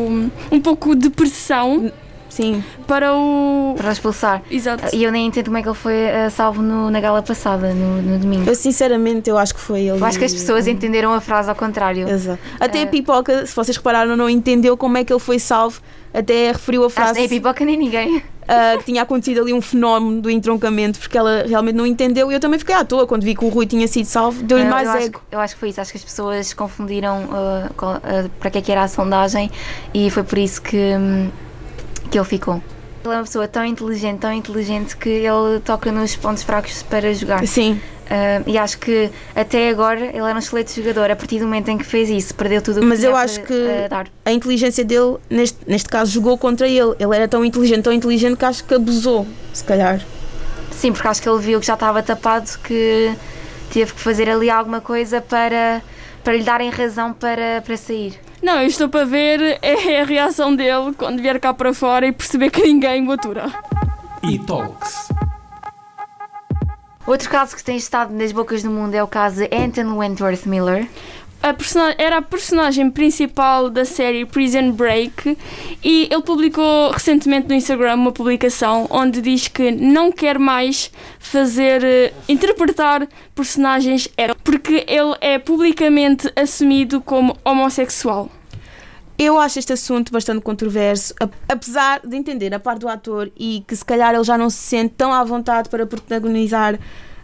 um 0.51 0.61
pouco 0.61 0.95
de 0.97 1.11
pressão 1.11 1.93
Sim. 2.33 2.65
Para 2.87 3.15
o. 3.15 3.75
Para 3.77 3.93
expulsar. 3.93 4.43
Exato. 4.51 4.97
E 4.97 5.05
eu 5.05 5.13
nem 5.13 5.27
entendo 5.27 5.47
como 5.47 5.59
é 5.59 5.63
que 5.63 5.69
ele 5.69 5.77
foi 5.77 5.93
uh, 5.93 6.31
salvo 6.31 6.63
no, 6.63 6.91
na 6.91 6.99
gala 6.99 7.23
passada, 7.23 7.75
no, 7.75 8.01
no, 8.01 8.19
domingo. 8.19 8.49
Eu 8.49 8.55
sinceramente 8.55 9.29
eu 9.29 9.37
acho 9.37 9.55
que 9.55 9.61
foi 9.61 9.81
ele. 9.81 10.01
Eu 10.01 10.05
acho 10.05 10.19
que 10.19 10.25
as 10.25 10.33
pessoas 10.33 10.67
entenderam 10.67 11.13
a 11.13 11.21
frase 11.21 11.51
ao 11.51 11.55
contrário. 11.55 12.09
Exato. 12.09 12.41
Até 12.59 12.81
uh, 12.81 12.85
a 12.85 12.87
pipoca, 12.87 13.47
se 13.47 13.55
vocês 13.55 13.77
repararam, 13.77 14.17
não 14.17 14.31
entendeu 14.31 14.79
como 14.79 14.97
é 14.97 15.05
que 15.05 15.13
ele 15.13 15.21
foi 15.21 15.39
salvo. 15.39 15.83
Até 16.15 16.53
referiu 16.53 16.85
a 16.85 16.91
frase. 16.91 17.15
Nem 17.15 17.27
a 17.27 17.29
pipoca 17.29 17.65
nem 17.67 17.77
ninguém. 17.77 18.17
Uh, 18.17 18.79
que 18.79 18.87
tinha 18.87 19.03
acontecido 19.03 19.43
ali 19.43 19.53
um 19.53 19.61
fenómeno 19.61 20.23
do 20.23 20.31
entroncamento, 20.31 20.99
porque 20.99 21.19
ela 21.19 21.45
realmente 21.47 21.77
não 21.77 21.87
entendeu. 21.87 22.33
E 22.33 22.35
eu 22.35 22.41
também 22.41 22.59
fiquei 22.59 22.75
à 22.75 22.83
toa 22.83 23.07
quando 23.07 23.25
vi 23.25 23.35
que 23.35 23.45
o 23.45 23.49
Rui 23.49 23.67
tinha 23.67 23.87
sido 23.87 24.07
salvo, 24.07 24.43
deu-lhe 24.43 24.65
mais 24.65 24.89
eu 24.89 24.95
ego. 24.95 25.19
Acho, 25.19 25.27
eu 25.33 25.41
acho 25.41 25.55
que 25.55 25.61
foi 25.61 25.69
isso, 25.69 25.81
acho 25.81 25.93
que 25.93 25.99
as 25.99 26.05
pessoas 26.05 26.53
confundiram 26.53 27.25
uh, 27.25 28.31
para 28.41 28.51
que 28.51 28.59
é 28.59 28.63
que 28.63 28.73
era 28.73 28.83
a 28.83 28.89
sondagem 28.89 29.51
e 29.95 30.11
foi 30.11 30.23
por 30.23 30.39
isso 30.39 30.61
que, 30.61 30.77
um, 30.77 31.31
que 32.13 32.19
ele 32.19 32.27
ficou. 32.27 32.63
Ele 33.05 33.15
é 33.15 33.17
uma 33.17 33.25
pessoa 33.25 33.49
tão 33.49 33.65
inteligente, 33.65 34.21
tão 34.21 34.33
inteligente 34.33 34.97
que 34.97 35.09
ele 35.09 35.59
toca 35.65 35.91
nos 35.91 36.15
pontos 36.15 36.45
fracos 36.45 36.83
para 36.85 37.13
jogar. 37.13 37.45
Sim. 37.47 37.81
Uh, 38.03 38.45
e 38.47 38.59
acho 38.59 38.79
que 38.79 39.11
até 39.35 39.71
agora 39.71 39.99
ele 39.99 40.19
era 40.19 40.35
um 40.35 40.39
excelente 40.39 40.81
jogador. 40.81 41.11
A 41.11 41.17
partir 41.17 41.39
do 41.39 41.47
momento 41.47 41.69
em 41.71 41.79
que 41.79 41.85
fez 41.85 42.11
isso, 42.11 42.35
perdeu 42.35 42.61
tudo 42.61 42.77
o 42.77 42.81
que 42.81 42.87
Mas 42.87 43.03
eu 43.03 43.17
acho 43.17 43.41
que 43.41 43.89
a 44.25 44.33
inteligência 44.33 44.85
dele, 44.85 45.17
neste, 45.31 45.59
neste 45.67 45.89
caso, 45.89 46.13
jogou 46.13 46.37
contra 46.37 46.69
ele. 46.69 46.95
Ele 46.99 47.17
era 47.17 47.27
tão 47.27 47.45
inteligente, 47.45 47.83
tão 47.83 47.93
inteligente 47.93 48.37
que 48.37 48.45
acho 48.45 48.63
que 48.63 48.75
abusou, 48.75 49.27
se 49.53 49.65
calhar. 49.65 50.01
Sim, 50.71 50.93
porque 50.93 51.09
acho 51.09 51.23
que 51.23 51.29
ele 51.29 51.41
viu 51.41 51.59
que 51.59 51.67
já 51.67 51.75
estava 51.75 52.03
tapado, 52.03 52.51
que 52.63 53.15
teve 53.73 53.95
que 53.95 54.01
fazer 54.01 54.29
ali 54.29 54.51
alguma 54.51 54.81
coisa 54.81 55.21
para, 55.23 55.81
para 56.23 56.35
lhe 56.35 56.43
darem 56.43 56.69
razão 56.69 57.15
para, 57.15 57.63
para 57.65 57.77
sair. 57.77 58.21
Não, 58.43 58.61
eu 58.61 58.67
estou 58.67 58.89
para 58.89 59.05
ver 59.05 59.59
é 59.63 60.01
a 60.01 60.05
reação 60.05 60.55
dele 60.55 60.93
quando 60.99 61.23
vier 61.23 61.39
cá 61.39 61.55
para 61.55 61.73
fora 61.73 62.07
e 62.07 62.13
perceber 62.13 62.51
que 62.51 62.61
ninguém 62.61 63.07
o 63.07 63.13
atura. 63.13 63.47
E 64.23 64.39
Talks. 64.39 65.09
Outro 67.07 67.31
caso 67.31 67.57
que 67.57 67.63
tem 67.63 67.77
estado 67.77 68.13
nas 68.13 68.33
bocas 68.33 68.63
do 68.63 68.71
mundo 68.71 68.95
é 68.95 69.03
o 69.03 69.09
caso 69.09 69.37
de 69.37 69.55
Anton 69.55 69.97
Wentworth 69.97 70.47
Miller 70.47 70.89
a 71.43 71.55
era 71.99 72.19
a 72.19 72.23
personagem 72.23 72.89
principal 72.89 73.69
da 73.69 73.85
série 73.85 74.25
Prison 74.25 74.71
Break 74.71 75.37
e 75.83 76.09
ele 76.11 76.23
publicou 76.23 76.93
recentemente 76.93 77.49
no 77.49 77.55
Instagram 77.55 77.95
uma 77.95 78.13
publicação 78.13 78.87
onde 78.89 79.21
diz 79.21 79.49
que 79.49 79.73
não 79.73 80.13
quer 80.13 80.39
mais 80.39 80.93
fazer 81.19 81.83
uh, 81.83 82.15
interpretar 82.29 83.09
personagens 83.35 84.09
porque 84.45 84.85
ele 84.87 85.17
é 85.21 85.39
publicamente 85.39 86.33
assumido 86.37 87.01
como 87.01 87.37
homossexual. 87.45 88.31
Eu 89.19 89.39
acho 89.39 89.59
este 89.59 89.73
assunto 89.73 90.13
bastante 90.13 90.43
controverso, 90.43 91.15
apesar 91.49 92.01
de 92.05 92.17
entender 92.17 92.55
a 92.55 92.61
parte 92.61 92.81
do 92.81 92.89
ator 92.89 93.31
e 93.37 93.65
que 93.67 93.75
se 93.75 93.85
calhar 93.85 94.15
ele 94.15 94.25
já 94.25 94.39
não 94.39 94.49
se 94.49 94.59
sente 94.59 94.95
tão 94.97 95.13
à 95.13 95.23
vontade 95.23 95.69
para 95.69 95.87
protagonizar 95.87 96.79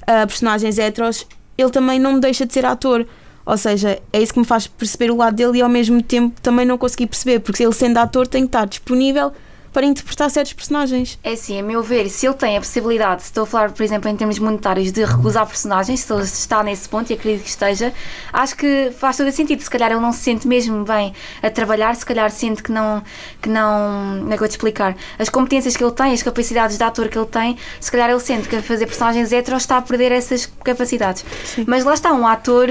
ah, 0.07 0.27
personagens 0.27 0.79
heteros, 0.79 1.27
ele 1.57 1.71
também 1.71 1.99
não 1.99 2.21
deixa 2.21 2.47
de 2.47 2.53
ser 2.53 2.65
ator. 2.65 3.07
Ou 3.49 3.57
seja, 3.57 3.99
é 4.13 4.21
isso 4.21 4.35
que 4.35 4.39
me 4.39 4.45
faz 4.45 4.67
perceber 4.67 5.11
o 5.11 5.17
lado 5.17 5.35
dele 5.35 5.57
e 5.57 5.63
ao 5.63 5.71
mesmo 5.71 6.03
tempo 6.03 6.39
também 6.43 6.67
não 6.67 6.77
consegui 6.77 7.07
perceber, 7.07 7.39
porque 7.39 7.63
ele 7.63 7.73
sendo 7.73 7.97
ator 7.97 8.27
tem 8.27 8.43
que 8.43 8.49
estar 8.49 8.67
disponível 8.67 9.33
para 9.79 9.87
interpretar 9.87 10.29
certos 10.29 10.53
personagens. 10.55 11.21
É 11.23 11.35
assim, 11.35 11.57
a 11.57 11.63
meu 11.63 11.85
ver, 11.85 12.09
se 12.09 12.27
ele 12.27 12.35
tem 12.35 12.57
a 12.57 12.61
possibilidade, 12.61 13.23
se 13.23 13.29
estou 13.29 13.45
a 13.45 13.47
falar, 13.47 13.71
por 13.71 13.85
exemplo, 13.85 14.11
em 14.11 14.17
termos 14.17 14.37
monetários, 14.41 14.91
de 14.91 15.05
recusar 15.05 15.47
personagens, 15.47 16.01
se 16.01 16.13
ele 16.13 16.23
está 16.23 16.65
nesse 16.65 16.89
ponto, 16.89 17.11
e 17.11 17.15
acredito 17.15 17.45
que 17.45 17.49
esteja, 17.49 17.95
acho 18.33 18.57
que 18.57 18.91
faz 18.99 19.17
todo 19.17 19.31
sentido. 19.31 19.63
Se 19.63 19.71
calhar 19.71 19.93
ele 19.93 20.01
não 20.01 20.11
se 20.11 20.19
sente 20.19 20.49
mesmo 20.49 20.83
bem 20.83 21.15
a 21.41 21.49
trabalhar, 21.49 21.95
se 21.95 22.05
calhar 22.05 22.29
sente 22.29 22.61
que 22.61 22.73
não. 22.73 23.05
que 23.41 23.49
não. 23.49 24.19
como 24.19 24.25
é 24.25 24.31
que 24.31 24.35
eu 24.35 24.39
vou 24.39 24.49
te 24.49 24.51
explicar? 24.51 24.97
As 25.17 25.29
competências 25.29 25.77
que 25.77 25.85
ele 25.85 25.93
tem, 25.93 26.13
as 26.13 26.25
capacidades 26.25 26.77
de 26.77 26.83
ator 26.83 27.09
que 27.09 27.17
ele 27.17 27.27
tem, 27.27 27.57
se 27.79 27.93
calhar 27.93 28.11
ele 28.11 28.19
sente 28.19 28.49
que 28.49 28.57
a 28.57 28.63
fazer 28.63 28.87
personagens 28.87 29.31
heteros 29.31 29.63
está 29.63 29.77
a 29.77 29.83
perder 29.83 30.11
essas 30.11 30.47
capacidades. 30.65 31.25
Mas 31.69 31.85
lá 31.85 31.95
está, 31.95 32.13
um 32.13 32.27
ator, 32.27 32.67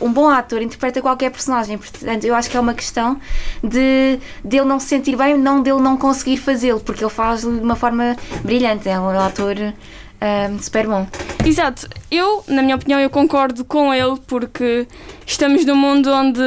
um 0.00 0.10
bom 0.10 0.30
ator 0.30 0.62
interpreta 0.62 1.02
qualquer 1.02 1.30
personagem, 1.30 1.76
portanto, 1.76 2.24
eu 2.24 2.34
acho 2.34 2.48
que 2.48 2.56
é 2.56 2.60
uma 2.60 2.72
questão 2.72 3.20
de 3.62 4.18
dele 4.42 4.64
não 4.64 4.80
se 4.80 4.86
sentir 4.86 5.14
bem, 5.14 5.36
não 5.36 5.60
dele 5.60 5.82
não 5.82 5.94
conseguir 5.94 6.21
fazê-lo, 6.36 6.80
porque 6.80 7.04
ele 7.04 7.10
faz 7.10 7.40
de 7.42 7.46
uma 7.46 7.76
forma 7.76 8.16
brilhante, 8.44 8.88
é 8.88 8.98
um 8.98 9.08
ator 9.08 9.56
ah, 10.20 10.48
super 10.60 10.86
bom. 10.86 11.06
Exato. 11.44 11.88
Eu, 12.08 12.44
na 12.46 12.62
minha 12.62 12.76
opinião, 12.76 13.00
eu 13.00 13.10
concordo 13.10 13.64
com 13.64 13.92
ele 13.92 14.16
porque 14.26 14.86
estamos 15.26 15.64
num 15.64 15.74
mundo 15.74 16.12
onde 16.12 16.42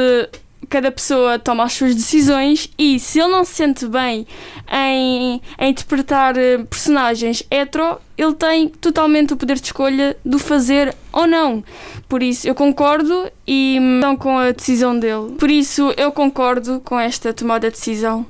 cada 0.68 0.90
pessoa 0.90 1.38
toma 1.38 1.64
as 1.64 1.74
suas 1.74 1.94
decisões 1.94 2.70
e 2.78 2.98
se 2.98 3.20
ele 3.20 3.28
não 3.28 3.44
se 3.44 3.54
sente 3.54 3.86
bem 3.86 4.26
em, 4.72 5.40
em 5.58 5.70
interpretar 5.70 6.36
eh, 6.36 6.58
personagens 6.58 7.42
hetero, 7.50 7.98
ele 8.16 8.34
tem 8.34 8.68
totalmente 8.68 9.34
o 9.34 9.36
poder 9.36 9.56
de 9.56 9.66
escolha 9.66 10.16
de 10.24 10.36
o 10.36 10.38
fazer 10.38 10.94
ou 11.12 11.26
não. 11.26 11.62
Por 12.08 12.22
isso, 12.22 12.48
eu 12.48 12.54
concordo 12.54 13.30
e 13.46 13.78
não 13.78 14.16
com 14.16 14.38
a 14.38 14.52
decisão 14.52 14.98
dele. 14.98 15.34
Por 15.38 15.50
isso, 15.50 15.92
eu 15.96 16.10
concordo 16.10 16.80
com 16.80 16.98
esta 16.98 17.32
tomada 17.32 17.70
de 17.70 17.76
decisão. 17.76 18.26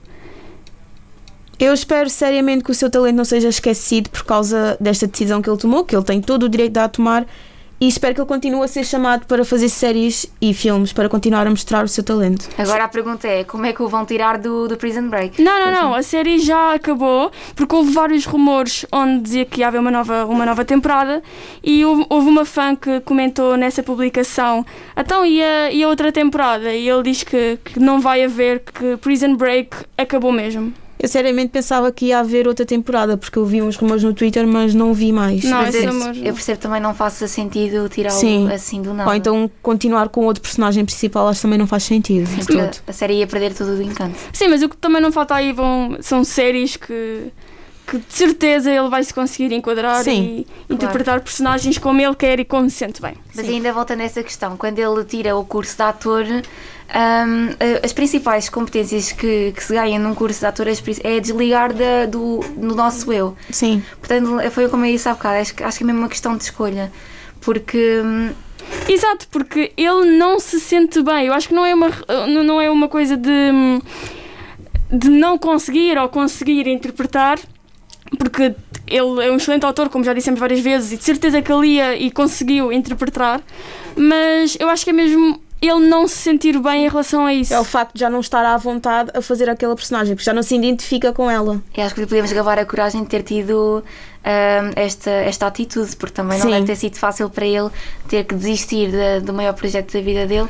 Eu 1.58 1.72
espero 1.72 2.10
seriamente 2.10 2.62
que 2.62 2.70
o 2.70 2.74
seu 2.74 2.90
talento 2.90 3.16
não 3.16 3.24
seja 3.24 3.48
esquecido 3.48 4.10
por 4.10 4.24
causa 4.24 4.76
desta 4.78 5.06
decisão 5.06 5.40
que 5.40 5.48
ele 5.48 5.56
tomou, 5.56 5.84
que 5.84 5.96
ele 5.96 6.04
tem 6.04 6.20
todo 6.20 6.44
o 6.44 6.48
direito 6.48 6.74
de 6.74 6.80
a 6.80 6.88
tomar, 6.88 7.26
e 7.78 7.86
espero 7.88 8.14
que 8.14 8.20
ele 8.20 8.28
continue 8.28 8.64
a 8.64 8.68
ser 8.68 8.84
chamado 8.84 9.26
para 9.26 9.44
fazer 9.44 9.68
séries 9.68 10.26
e 10.40 10.54
filmes 10.54 10.94
para 10.94 11.10
continuar 11.10 11.46
a 11.46 11.50
mostrar 11.50 11.84
o 11.84 11.88
seu 11.88 12.02
talento. 12.02 12.48
Agora 12.56 12.84
a 12.84 12.88
pergunta 12.88 13.28
é: 13.28 13.44
como 13.44 13.66
é 13.66 13.72
que 13.72 13.82
o 13.82 13.88
vão 13.88 14.06
tirar 14.06 14.38
do, 14.38 14.66
do 14.66 14.78
Prison 14.78 15.08
Break? 15.08 15.42
Não, 15.42 15.64
não, 15.64 15.72
não, 15.72 15.94
a 15.94 16.02
série 16.02 16.38
já 16.38 16.72
acabou 16.74 17.30
porque 17.54 17.74
houve 17.74 17.92
vários 17.92 18.24
rumores 18.24 18.86
onde 18.90 19.20
dizia 19.22 19.44
que 19.44 19.60
ia 19.60 19.68
haver 19.68 19.80
uma 19.80 19.90
nova, 19.90 20.24
uma 20.24 20.46
nova 20.46 20.64
temporada 20.64 21.22
e 21.62 21.84
houve, 21.84 22.06
houve 22.08 22.28
uma 22.28 22.46
fã 22.46 22.74
que 22.74 23.00
comentou 23.00 23.58
nessa 23.58 23.82
publicação 23.82 24.64
então 24.96 25.24
e 25.24 25.42
a, 25.42 25.70
e 25.70 25.82
a 25.82 25.88
outra 25.88 26.10
temporada? 26.10 26.72
E 26.72 26.88
ele 26.88 27.02
diz 27.02 27.24
que, 27.24 27.58
que 27.62 27.78
não 27.78 28.00
vai 28.00 28.24
haver, 28.24 28.60
que 28.60 28.96
Prison 28.96 29.36
Break 29.36 29.76
acabou 29.98 30.32
mesmo. 30.32 30.72
Eu 30.98 31.08
seriamente 31.08 31.50
pensava 31.50 31.92
que 31.92 32.06
ia 32.06 32.20
haver 32.20 32.48
outra 32.48 32.64
temporada, 32.64 33.16
porque 33.18 33.38
eu 33.38 33.44
vi 33.44 33.60
uns 33.60 33.76
rumores 33.76 34.02
no 34.02 34.14
Twitter, 34.14 34.46
mas 34.46 34.74
não 34.74 34.94
vi 34.94 35.12
mais. 35.12 35.44
Não, 35.44 35.58
Mas 35.62 35.74
eu, 35.74 35.90
amor- 35.90 36.16
eu 36.16 36.32
percebo 36.32 36.58
também 36.58 36.80
não 36.80 36.94
faça 36.94 37.28
sentido 37.28 37.86
tirá-lo 37.88 38.18
Sim. 38.18 38.50
assim 38.50 38.80
do 38.80 38.94
nada. 38.94 39.10
Ou 39.10 39.14
então 39.14 39.50
continuar 39.62 40.08
com 40.08 40.24
outro 40.24 40.42
personagem 40.42 40.84
principal, 40.86 41.28
acho 41.28 41.38
que 41.40 41.42
também 41.42 41.58
não 41.58 41.66
faz 41.66 41.82
sentido. 41.82 42.26
todo. 42.46 42.78
a 42.86 42.92
série 42.92 43.14
ia 43.18 43.26
perder 43.26 43.52
todo 43.52 43.68
o 43.76 43.82
encanto. 43.82 44.16
Sim, 44.32 44.48
mas 44.48 44.62
o 44.62 44.68
que 44.70 44.76
também 44.78 45.02
não 45.02 45.12
falta 45.12 45.34
aí 45.34 45.52
vão, 45.52 45.98
são 46.00 46.24
séries 46.24 46.76
que, 46.76 47.24
que 47.86 47.98
de 47.98 48.04
certeza 48.12 48.70
ele 48.70 48.88
vai 48.88 49.02
se 49.04 49.14
conseguir 49.14 49.54
enquadrar 49.54 50.02
Sim, 50.02 50.44
e 50.68 50.72
interpretar 50.74 51.20
personagens 51.20 51.78
como 51.78 52.00
ele 52.00 52.14
quer 52.14 52.40
e 52.40 52.44
como 52.44 52.68
se 52.68 52.76
sente 52.76 53.00
bem. 53.00 53.14
Mas 53.34 53.48
ainda 53.48 53.72
voltando 53.72 54.00
a 54.00 54.04
essa 54.04 54.22
questão, 54.22 54.56
quando 54.56 54.78
ele 54.78 55.04
tira 55.04 55.36
o 55.36 55.44
curso 55.44 55.76
de 55.76 55.82
ator, 55.82 56.24
hum, 56.24 57.54
eh, 57.60 57.80
as 57.84 57.92
principais 57.92 58.48
competências 58.48 59.12
que, 59.12 59.52
que 59.52 59.62
se 59.62 59.72
ganham 59.72 60.02
num 60.02 60.14
curso 60.14 60.40
de 60.40 60.46
ator 60.46 60.66
é 60.68 61.20
desligar 61.20 61.72
da- 61.72 62.06
do, 62.06 62.40
do 62.56 62.74
nosso 62.74 63.12
eu. 63.12 63.36
Sim. 63.50 63.82
Portanto, 64.00 64.38
foi 64.50 64.68
como 64.68 64.84
eu 64.84 64.92
disse 64.92 65.08
há 65.08 65.12
bocado, 65.14 65.36
acho, 65.40 65.54
que- 65.54 65.62
acho 65.62 65.78
que 65.78 65.84
é 65.84 65.86
mesmo 65.86 66.00
uma 66.00 66.08
questão 66.08 66.36
de 66.36 66.42
escolha. 66.44 66.90
Porque 67.40 68.00
hum, 68.04 68.30
Exato, 68.88 69.28
porque 69.30 69.72
ele 69.76 70.16
não 70.18 70.40
se 70.40 70.58
sente 70.58 71.00
bem. 71.02 71.26
Eu 71.26 71.34
acho 71.34 71.46
que 71.48 71.54
não 71.54 71.64
é 71.64 71.72
uma, 71.72 71.88
não 72.28 72.42
não 72.42 72.60
é 72.60 72.68
uma 72.68 72.88
coisa 72.88 73.16
de, 73.16 73.30
hum, 73.30 73.80
de 74.90 75.08
não 75.08 75.38
conseguir 75.38 75.96
ou 75.98 76.08
conseguir 76.08 76.66
interpretar, 76.66 77.38
porque 78.18 78.54
ele 78.86 79.26
é 79.26 79.30
um 79.30 79.36
excelente 79.36 79.64
autor, 79.64 79.88
como 79.88 80.04
já 80.04 80.12
dissemos 80.12 80.38
várias 80.38 80.60
vezes, 80.60 80.92
e 80.92 80.96
de 80.96 81.04
certeza 81.04 81.42
que 81.42 81.52
ele 81.52 81.68
ia 81.68 81.96
e 81.96 82.10
conseguiu 82.10 82.72
interpretar, 82.72 83.40
mas 83.96 84.56
eu 84.60 84.68
acho 84.68 84.84
que 84.84 84.90
é 84.90 84.92
mesmo 84.92 85.40
ele 85.60 85.88
não 85.88 86.06
se 86.06 86.16
sentir 86.16 86.58
bem 86.60 86.84
em 86.84 86.88
relação 86.88 87.24
a 87.24 87.32
isso. 87.32 87.52
É 87.52 87.58
o 87.58 87.64
facto 87.64 87.94
de 87.94 88.00
já 88.00 88.10
não 88.10 88.20
estar 88.20 88.44
à 88.44 88.56
vontade 88.56 89.10
a 89.14 89.22
fazer 89.22 89.48
aquela 89.48 89.74
personagem, 89.74 90.14
porque 90.14 90.24
já 90.24 90.32
não 90.32 90.42
se 90.42 90.54
identifica 90.54 91.12
com 91.12 91.30
ela. 91.30 91.62
eu 91.76 91.84
acho 91.84 91.94
que 91.94 92.00
lhe 92.00 92.06
podemos 92.06 92.32
gabar 92.32 92.58
a 92.58 92.64
coragem 92.64 93.02
de 93.02 93.08
ter 93.08 93.22
tido 93.22 93.82
esta, 94.74 95.10
esta 95.10 95.46
atitude, 95.46 95.94
porque 95.96 96.14
também 96.14 96.38
não 96.38 96.46
Sim. 96.46 96.52
deve 96.52 96.66
ter 96.66 96.76
sido 96.76 96.96
fácil 96.96 97.30
para 97.30 97.46
ele 97.46 97.70
ter 98.08 98.24
que 98.24 98.34
desistir 98.34 98.90
da- 98.90 99.20
do 99.20 99.32
maior 99.32 99.52
projeto 99.54 99.92
da 99.92 100.00
vida 100.00 100.26
dele. 100.26 100.48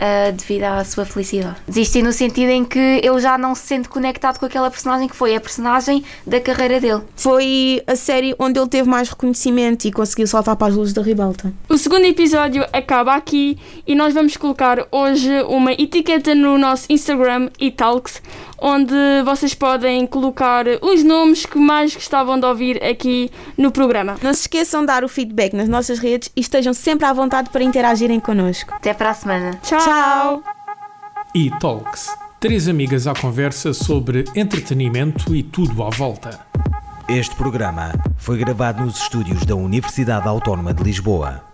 ah, 0.00 0.30
devido 0.30 0.62
à 0.62 0.84
sua 0.84 1.04
felicidade. 1.04 1.56
Desistir 1.66 2.02
no 2.02 2.12
sentido 2.12 2.50
em 2.50 2.64
que 2.64 2.78
ele 2.78 3.18
já 3.18 3.36
não 3.36 3.52
se 3.52 3.62
sente 3.66 3.88
conectado 3.88 4.38
com 4.38 4.46
aquela 4.46 4.70
personagem 4.70 5.08
que 5.08 5.16
foi 5.16 5.34
a 5.34 5.40
personagem 5.40 6.04
da 6.24 6.40
carreira 6.40 6.78
dele. 6.80 7.02
Foi 7.16 7.82
a 7.84 7.96
série 7.96 8.32
onde 8.38 8.60
ele 8.60 8.68
teve 8.68 8.88
mais 8.88 9.08
reconhecimento 9.08 9.86
e 9.88 9.90
conseguiu 9.90 10.28
saltar 10.28 10.54
para 10.54 10.68
as 10.68 10.76
luzes 10.76 10.94
da 10.94 11.02
ribalta. 11.02 11.52
O 11.68 11.76
segundo 11.76 12.04
episódio 12.04 12.64
acaba 12.72 13.12
aqui 13.16 13.58
e 13.84 13.96
nós 13.96 14.14
vamos 14.14 14.36
colocar 14.36 14.86
hoje 14.92 15.42
uma 15.48 15.72
etiqueta 15.72 16.32
no 16.32 16.56
nosso 16.56 16.86
Instagram 16.88 17.50
eTalks, 17.60 18.22
onde 18.60 18.94
vocês 19.24 19.54
podem 19.54 20.06
colocar 20.06 20.66
os 20.82 21.02
nomes 21.04 21.46
que 21.46 21.58
mais 21.58 21.94
gostavam 21.94 22.38
de 22.38 22.46
ouvir 22.46 22.82
aqui 22.82 23.30
no 23.56 23.70
programa. 23.70 24.16
Não 24.22 24.34
se 24.34 24.42
esqueçam 24.42 24.80
de 24.80 24.88
dar 24.88 25.04
o 25.04 25.08
feedback 25.08 25.54
nas 25.54 25.68
nossas 25.68 25.98
redes 25.98 26.30
e 26.36 26.40
estejam 26.40 26.74
sempre 26.74 27.06
à 27.06 27.12
vontade 27.12 27.50
para 27.50 27.62
interagirem 27.62 28.20
connosco. 28.20 28.74
Até 28.74 28.92
para 28.92 29.10
a 29.10 29.14
semana. 29.14 29.58
Tchau! 29.62 30.42
E 31.34 31.50
Talks. 31.58 32.08
Três 32.40 32.68
amigas 32.68 33.06
à 33.06 33.14
conversa 33.14 33.72
sobre 33.72 34.24
entretenimento 34.34 35.34
e 35.34 35.42
tudo 35.42 35.82
à 35.82 35.90
volta. 35.90 36.46
Este 37.08 37.34
programa 37.34 37.92
foi 38.16 38.38
gravado 38.38 38.84
nos 38.84 39.00
estúdios 39.00 39.44
da 39.44 39.56
Universidade 39.56 40.28
Autónoma 40.28 40.72
de 40.72 40.84
Lisboa. 40.84 41.47